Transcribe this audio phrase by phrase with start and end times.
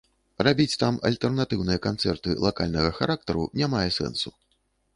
[0.45, 4.37] Рабіць там альтэрнатыўныя канцэрты лакальнага характару не мае сэнсу.